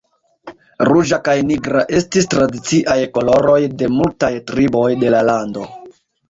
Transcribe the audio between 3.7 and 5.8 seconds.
de multaj triboj de la lando.